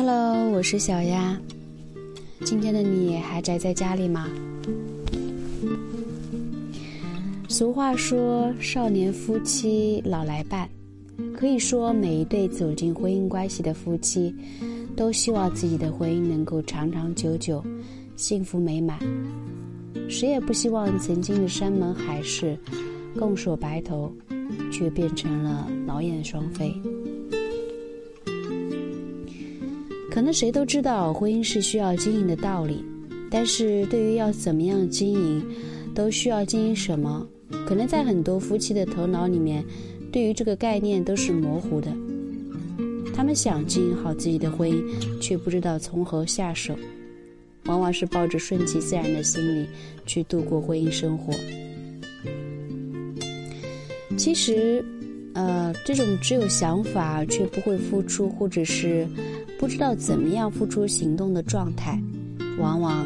[0.00, 1.36] Hello，我是小丫。
[2.44, 4.28] 今天的你还宅在家里吗？
[7.48, 10.68] 俗话说“少年夫妻老来伴”，
[11.36, 14.32] 可以说每一对走进婚姻关系的夫妻，
[14.94, 17.60] 都希望自己的婚姻能够长长久久、
[18.14, 19.00] 幸福美满。
[20.08, 22.56] 谁也不希望曾经的山盟海誓、
[23.18, 24.12] 共守白头，
[24.70, 26.72] 却变成了劳燕双飞。
[30.18, 32.84] 可能谁都知道婚姻是需要经营的道理，
[33.30, 35.46] 但是对于要怎么样经营，
[35.94, 37.24] 都需要经营什么，
[37.68, 39.64] 可能在很多夫妻的头脑里面，
[40.10, 41.96] 对于这个概念都是模糊的。
[43.14, 44.82] 他们想经营好自己的婚姻，
[45.20, 46.74] 却不知道从何下手，
[47.66, 49.68] 往往是抱着顺其自然的心理
[50.04, 51.32] 去度过婚姻生活。
[54.16, 54.84] 其实，
[55.38, 59.06] 呃，这种只有想法却不会付出，或者是。
[59.56, 62.00] 不知道怎么样付出行动的状态，
[62.60, 63.04] 往往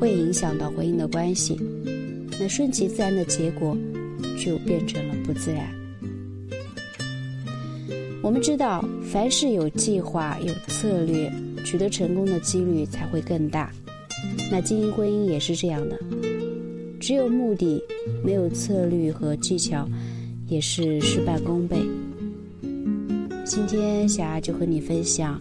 [0.00, 1.60] 会影响到婚姻的关系。
[2.40, 3.76] 那顺其自然的结果，
[4.42, 5.68] 就变成了不自然。
[8.22, 11.30] 我们知道，凡事有计划、有策略，
[11.66, 13.70] 取得成功的几率才会更大。
[14.50, 15.98] 那经营婚姻也是这样的，
[16.98, 17.78] 只有目的，
[18.24, 19.86] 没有策略和技巧，
[20.46, 21.78] 也是事半功倍。
[23.44, 25.38] 今天小丫就和你分享。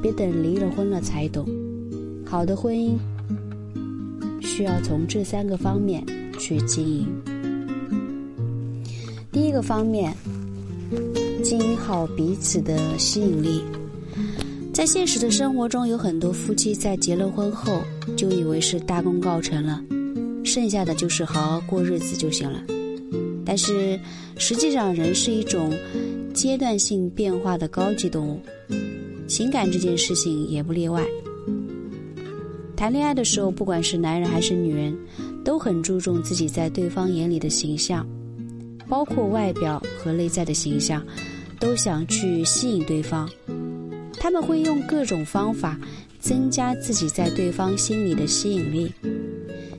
[0.00, 1.44] 别等离了婚了才懂，
[2.24, 2.96] 好的婚姻
[4.40, 6.04] 需要从这三个方面
[6.38, 7.06] 去经营。
[9.32, 10.14] 第一个方面，
[11.42, 13.60] 经营好彼此的吸引力。
[14.72, 17.82] 在现实的生活中，有很多夫妻在结了婚后
[18.16, 19.82] 就以为是大功告成了，
[20.44, 22.62] 剩下的就是好好过日子就行了。
[23.48, 23.98] 但是
[24.36, 25.72] 实际上，人是一种
[26.34, 28.38] 阶段性变化的高级动物。
[29.26, 31.02] 情感这件事情也不例外。
[32.76, 34.94] 谈恋爱的时候，不管是男人还是女人，
[35.42, 38.06] 都很注重自己在对方眼里的形象，
[38.86, 41.02] 包括外表和内在的形象，
[41.58, 43.26] 都想去吸引对方。
[44.20, 45.80] 他们会用各种方法
[46.20, 48.92] 增加自己在对方心里的吸引力。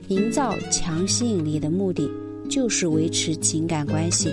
[0.08, 2.10] 营造强吸引力的目的
[2.50, 4.30] 就是维持情感关系。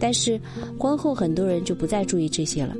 [0.00, 0.40] 但是
[0.78, 2.74] 婚后很多人就不再注意这些了。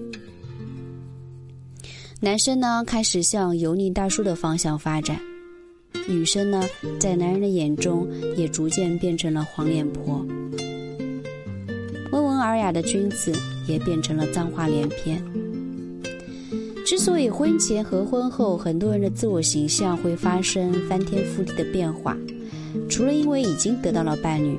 [2.21, 5.21] 男生呢开始向油腻大叔的方向发展，
[6.09, 6.65] 女生呢
[6.99, 10.27] 在男人的眼中也逐渐变成了黄脸婆，
[12.13, 13.33] 温文尔雅的君子
[13.69, 15.23] 也变成了脏话连篇。
[16.87, 22.17] 之所以婚前和婚后很多人的自我形象会发生翻天覆地的变化，
[22.89, 24.59] 除了因为已经得到了伴侣，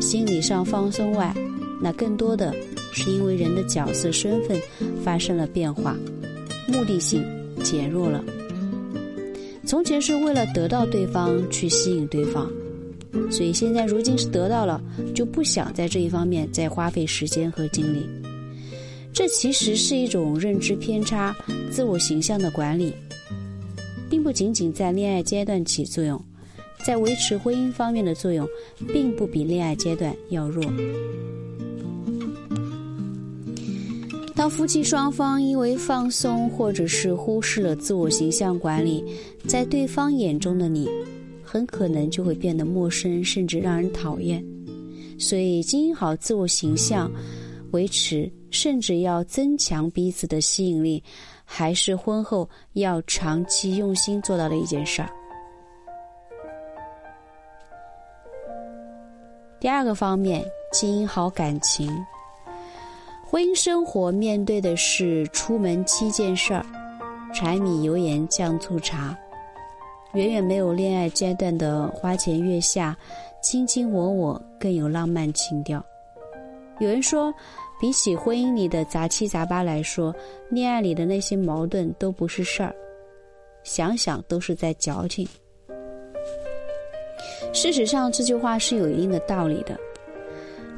[0.00, 1.34] 心理上放松外，
[1.80, 2.54] 那更多的
[2.92, 4.60] 是因为人的角色身份
[5.02, 5.96] 发生了变化。
[6.68, 7.24] 目的性
[7.62, 8.24] 减弱了。
[9.64, 12.50] 从前是为了得到对方去吸引对方，
[13.30, 14.80] 所以现在如今是得到了，
[15.14, 18.06] 就不想在这一方面再花费时间和精力。
[19.12, 21.34] 这其实是一种认知偏差、
[21.70, 22.92] 自我形象的管理，
[24.10, 26.22] 并不仅仅在恋爱阶段起作用，
[26.84, 28.48] 在维持婚姻方面的作用，
[28.92, 30.64] 并不比恋爱阶段要弱。
[34.34, 39.02] 当夫妻双方因为放松或者是忽视了自我形象管理，
[39.48, 40.86] 在对方眼中的你，
[41.42, 44.44] 很可能就会变得陌生，甚至让人讨厌。
[45.18, 47.10] 所以，经营好自我形象，
[47.70, 51.02] 维持甚至要增强彼此的吸引力，
[51.42, 55.08] 还是婚后要长期用心做到的一件事儿。
[59.66, 61.90] 第二个方面，经营好感情。
[63.28, 66.64] 婚姻生活面对的是出门七件事儿，
[67.34, 69.18] 柴米油盐酱醋茶，
[70.12, 72.96] 远远没有恋爱阶段的花前月下，
[73.42, 75.84] 卿卿我我更有浪漫情调。
[76.78, 77.34] 有人说，
[77.80, 80.14] 比起婚姻里的杂七杂八来说，
[80.48, 82.72] 恋爱里的那些矛盾都不是事儿，
[83.64, 85.26] 想想都是在矫情。
[87.52, 89.78] 事实上，这句话是有一定的道理的。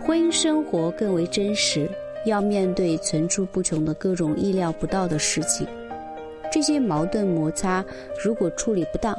[0.00, 1.88] 婚姻生活更为真实。
[2.24, 5.66] 要面对层出不穷的各种意料不到的事情，
[6.52, 7.82] 这些矛盾摩擦
[8.22, 9.16] 如果处理不当，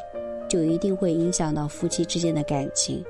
[0.50, 3.04] 就一定会影响到夫妻之间的感情，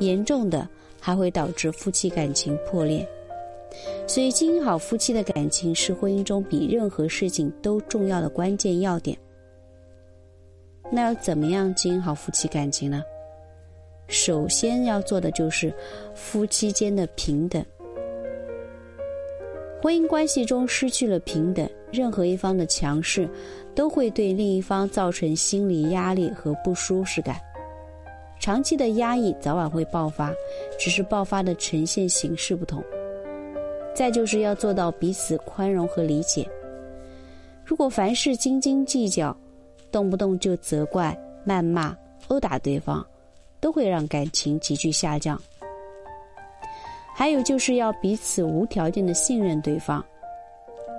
[0.00, 0.66] 严重的
[0.98, 3.06] 还会导致夫妻感情破裂。
[4.08, 9.16] 所以，经营好夫妻的感情是婚姻中比任何事情都重要的关键要点。
[10.90, 13.04] 那要怎么样经营好夫妻感情呢？
[14.12, 15.72] 首先要做的就是
[16.14, 17.64] 夫妻间的平等。
[19.80, 23.28] 婚姻关系中失去了平等，任何一方的强势，
[23.74, 27.40] 都会对另一方造成心理压力和不舒适感。
[28.38, 30.30] 长期的压抑早晚会爆发，
[30.78, 32.84] 只是爆发的呈现形式不同。
[33.94, 36.48] 再就是要做到彼此宽容和理解。
[37.64, 39.36] 如果凡事斤斤计较，
[39.90, 41.16] 动不动就责怪、
[41.46, 41.96] 谩骂、
[42.28, 43.04] 殴打对方，
[43.62, 45.40] 都会让感情急剧下降。
[47.14, 50.04] 还有就是要彼此无条件的信任对方。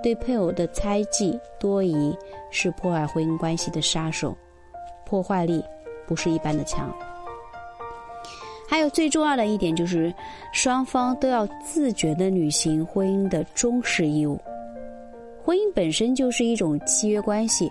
[0.02, 2.16] 对配偶的猜忌多疑
[2.50, 4.36] 是破坏婚姻关系的杀手，
[5.06, 5.62] 破坏力
[6.06, 6.94] 不是一般的强。
[8.68, 10.12] 还有最重要的一点就是，
[10.52, 14.40] 双方都要自觉的履行婚姻的忠实义务。
[15.42, 17.70] 婚姻本身就是一种契约关系，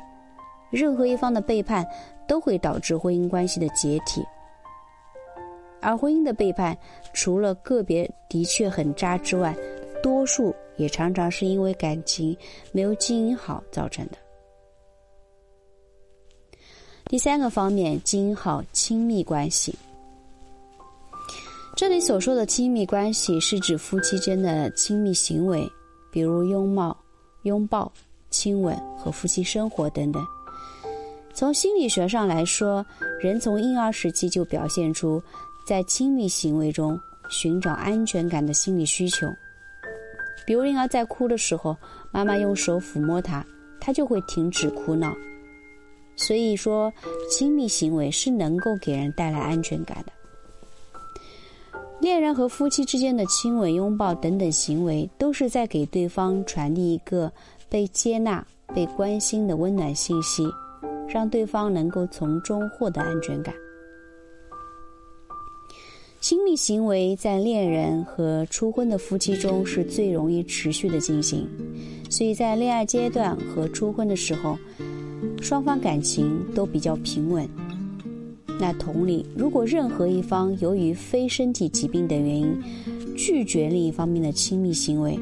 [0.71, 1.85] 任何一方的背叛
[2.27, 4.23] 都会导致婚姻关系的解体。
[5.83, 6.75] 而婚姻的背叛，
[7.13, 9.55] 除了个别的确很渣之外，
[10.01, 10.55] 多数。
[10.75, 12.35] 也常常是因为感情
[12.71, 14.17] 没有经营好造成的。
[17.05, 19.77] 第三个方面，经营好亲密关系。
[21.75, 25.63] 这里所说的亲密关系，是指夫妻间的亲密行为，
[26.11, 26.97] 比如拥抱、
[27.43, 27.91] 拥抱、
[28.31, 30.25] 亲吻和夫妻生活等等。
[31.35, 32.83] 从心理学上来说，
[33.21, 35.21] 人从婴儿时期就表现出
[35.65, 36.99] 在亲密行为中
[37.29, 39.27] 寻找安全感的心理需求。
[40.45, 41.75] 比如婴儿在哭的时候，
[42.11, 43.45] 妈妈用手抚摸他，
[43.79, 45.15] 他就会停止哭闹。
[46.15, 46.91] 所以说，
[47.29, 50.11] 亲密行为是能够给人带来安全感的。
[51.99, 57.31] 恋人和夫妻之间的亲吻、拥抱等等行为，都是在给对方传递一个
[57.69, 58.45] 被接纳、
[58.75, 60.45] 被关心的温暖信息，
[61.07, 63.55] 让对方能够从中获得安全感。
[66.23, 71.45] 亲密行为在恋人和初婚的夫妻中是最容易持续的进行，
[72.09, 74.57] 所以在恋爱阶段和初婚的时候，
[75.41, 77.45] 双方感情都比较平稳。
[78.57, 82.57] 那同理，如果任何一方由于非身体疾病等原因
[83.17, 85.19] 拒绝另一方面的亲密行为，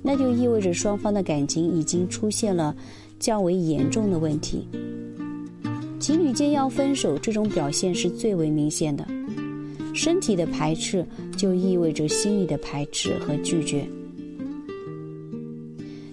[0.00, 2.72] 那就意味着双方的感情已经出现了
[3.18, 4.68] 较为严重的问题。
[5.98, 9.04] 情侣间要分手，这种表现是最为明显的。
[9.96, 11.04] 身体的排斥
[11.36, 13.88] 就意味着心理的排斥和拒绝。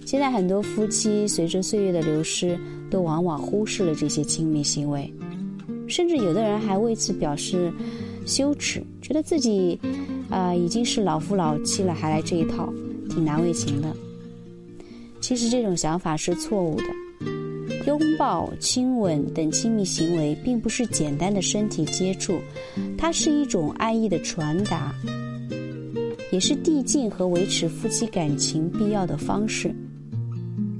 [0.06, 2.58] 现在很多夫妻随着岁月的流失，
[2.90, 5.12] 都往往忽视了这些亲密行为，
[5.86, 7.70] 甚至有的人还为此表示
[8.24, 9.78] 羞耻，觉得自己
[10.30, 12.72] 啊已经是老夫老妻了，还来这一套，
[13.10, 13.94] 挺难为情的。
[15.20, 16.84] 其实这种想法是错误的。
[17.86, 22.38] 拥抱、亲吻等亲密行为，并不是简单的身体接触，
[22.96, 24.94] 它是一种爱意的传达，
[26.32, 29.74] 也是递进和维持夫妻感情必要的方式。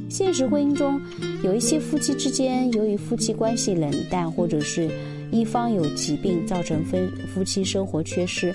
[0.09, 1.01] 现实婚姻中，
[1.43, 4.89] 有一些夫妻之间，由于夫妻关系冷淡，或者是
[5.31, 8.55] 一方有疾病造成分夫妻生活缺失，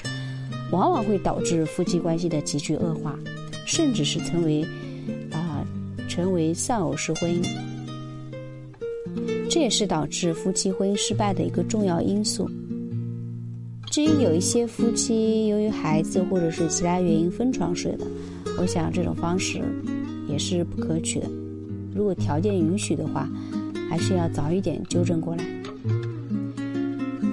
[0.71, 3.19] 往往会导致夫妻关系的急剧恶化，
[3.65, 4.65] 甚至是成为
[5.31, 5.63] 啊
[6.07, 7.43] 成为丧偶式婚姻。
[9.49, 12.47] 这也是导致夫妻婚姻失败的一个重要因素。
[13.89, 18.05] 至于有一些夫妻由于孩子或者是其他原因分床睡的，
[18.59, 19.59] 我想这种方式
[20.27, 21.27] 也是不可取的。
[21.95, 23.27] 如果条件允许的话，
[23.89, 25.43] 还是要早一点纠正过来。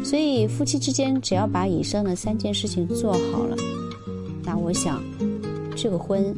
[0.02, 3.56] 所以夫妻之间只要把以上的三件事情做好了，
[4.42, 5.02] 那我想
[5.76, 6.34] 这个婚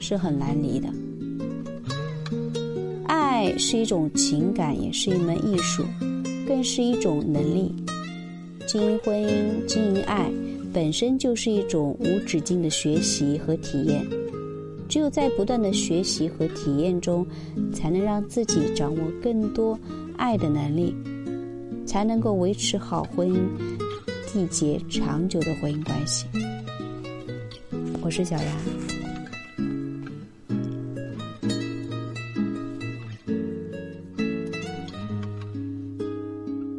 [0.00, 0.88] 是很难离的。
[3.42, 5.84] 爱是一种情感，也是一门艺术，
[6.46, 7.74] 更是一种能力。
[8.68, 10.30] 经营婚姻、经营爱，
[10.72, 14.06] 本身就是一种无止境的学习和体验。
[14.88, 17.26] 只有在不断的学习和体验中，
[17.74, 19.76] 才能让自己掌握更多
[20.16, 20.94] 爱的能力，
[21.84, 23.40] 才能够维持好婚姻，
[24.28, 26.26] 缔结长久的婚姻关系。
[28.02, 28.81] 我是小杨。